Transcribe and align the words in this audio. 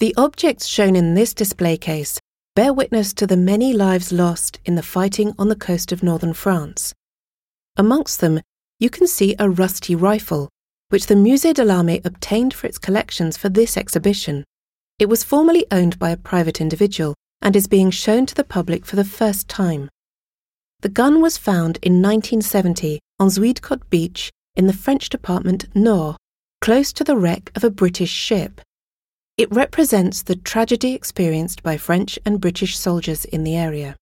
The 0.00 0.14
objects 0.16 0.66
shown 0.66 0.96
in 0.96 1.12
this 1.12 1.34
display 1.34 1.76
case 1.76 2.18
bear 2.56 2.72
witness 2.72 3.12
to 3.12 3.26
the 3.26 3.36
many 3.36 3.74
lives 3.74 4.10
lost 4.10 4.58
in 4.64 4.74
the 4.74 4.82
fighting 4.82 5.34
on 5.38 5.50
the 5.50 5.54
coast 5.54 5.92
of 5.92 6.02
northern 6.02 6.32
France. 6.32 6.94
Amongst 7.76 8.20
them, 8.20 8.40
you 8.78 8.88
can 8.88 9.06
see 9.06 9.36
a 9.38 9.50
rusty 9.50 9.94
rifle, 9.94 10.48
which 10.88 11.06
the 11.06 11.14
Musée 11.14 11.52
de 11.52 11.62
l'Armée 11.62 12.02
obtained 12.02 12.54
for 12.54 12.66
its 12.66 12.78
collections 12.78 13.36
for 13.36 13.50
this 13.50 13.76
exhibition. 13.76 14.42
It 14.98 15.10
was 15.10 15.22
formerly 15.22 15.66
owned 15.70 15.98
by 15.98 16.08
a 16.08 16.16
private 16.16 16.62
individual 16.62 17.14
and 17.42 17.54
is 17.54 17.68
being 17.68 17.90
shown 17.90 18.24
to 18.24 18.34
the 18.34 18.42
public 18.42 18.86
for 18.86 18.96
the 18.96 19.04
first 19.04 19.50
time. 19.50 19.90
The 20.80 20.88
gun 20.88 21.20
was 21.20 21.36
found 21.36 21.78
in 21.82 22.00
1970 22.00 23.00
on 23.18 23.28
Zuydcoote 23.28 23.90
Beach 23.90 24.30
in 24.56 24.66
the 24.66 24.72
French 24.72 25.10
department 25.10 25.66
Nord, 25.74 26.16
close 26.62 26.90
to 26.94 27.04
the 27.04 27.18
wreck 27.18 27.52
of 27.54 27.64
a 27.64 27.70
British 27.70 28.10
ship. 28.10 28.62
It 29.40 29.50
represents 29.50 30.20
the 30.20 30.36
tragedy 30.36 30.92
experienced 30.92 31.62
by 31.62 31.78
French 31.78 32.18
and 32.26 32.42
British 32.42 32.76
soldiers 32.76 33.24
in 33.24 33.42
the 33.42 33.56
area. 33.56 33.96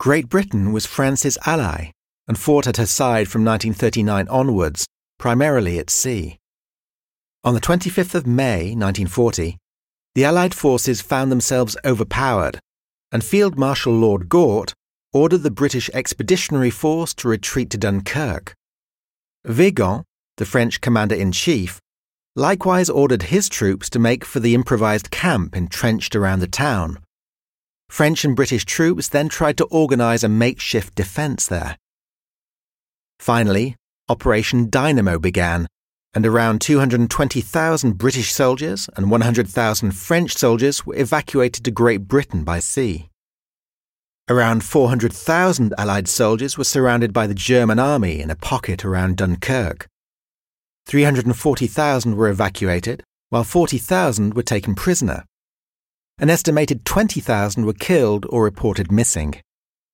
Great 0.00 0.30
Britain 0.30 0.72
was 0.72 0.86
France's 0.86 1.36
ally 1.44 1.90
and 2.26 2.38
fought 2.38 2.66
at 2.66 2.78
her 2.78 2.86
side 2.86 3.28
from 3.28 3.44
1939 3.44 4.28
onwards, 4.28 4.86
primarily 5.18 5.78
at 5.78 5.90
sea. 5.90 6.38
On 7.44 7.52
the 7.52 7.60
25th 7.60 8.14
of 8.14 8.26
May 8.26 8.74
1940, 8.74 9.58
the 10.14 10.24
Allied 10.24 10.54
forces 10.54 11.02
found 11.02 11.30
themselves 11.30 11.76
overpowered, 11.84 12.58
and 13.12 13.22
Field 13.22 13.58
Marshal 13.58 13.92
Lord 13.92 14.30
Gort 14.30 14.72
ordered 15.12 15.42
the 15.42 15.50
British 15.50 15.90
Expeditionary 15.92 16.70
Force 16.70 17.12
to 17.12 17.28
retreat 17.28 17.68
to 17.68 17.76
Dunkirk. 17.76 18.54
Weygand, 19.46 20.04
the 20.38 20.46
French 20.46 20.80
commander 20.80 21.14
in 21.14 21.30
chief, 21.30 21.78
likewise 22.36 22.88
ordered 22.90 23.24
his 23.24 23.48
troops 23.48 23.90
to 23.90 23.98
make 23.98 24.24
for 24.24 24.38
the 24.38 24.54
improvised 24.54 25.10
camp 25.10 25.56
entrenched 25.56 26.14
around 26.14 26.38
the 26.38 26.46
town. 26.46 26.98
French 27.88 28.24
and 28.24 28.36
British 28.36 28.64
troops 28.64 29.08
then 29.08 29.28
tried 29.28 29.56
to 29.56 29.64
organize 29.64 30.22
a 30.22 30.28
makeshift 30.28 30.94
defense 30.94 31.46
there. 31.48 31.78
Finally, 33.18 33.74
Operation 34.08 34.68
Dynamo 34.68 35.18
began, 35.18 35.66
and 36.14 36.26
around 36.26 36.60
220,000 36.60 37.98
British 37.98 38.32
soldiers 38.32 38.88
and 38.96 39.10
100,000 39.10 39.90
French 39.92 40.36
soldiers 40.36 40.86
were 40.86 40.96
evacuated 40.96 41.64
to 41.64 41.70
Great 41.70 42.06
Britain 42.06 42.44
by 42.44 42.58
sea. 42.58 43.08
Around 44.28 44.64
400,000 44.64 45.74
Allied 45.78 46.08
soldiers 46.08 46.58
were 46.58 46.64
surrounded 46.64 47.12
by 47.12 47.26
the 47.26 47.34
German 47.34 47.78
army 47.78 48.20
in 48.20 48.30
a 48.30 48.36
pocket 48.36 48.84
around 48.84 49.16
Dunkirk. 49.16 49.88
340,000 50.86 52.16
were 52.16 52.28
evacuated, 52.28 53.02
while 53.30 53.44
40,000 53.44 54.34
were 54.34 54.42
taken 54.42 54.74
prisoner. 54.74 55.24
An 56.18 56.30
estimated 56.30 56.84
20,000 56.84 57.66
were 57.66 57.72
killed 57.72 58.24
or 58.30 58.44
reported 58.44 58.90
missing. 58.90 59.40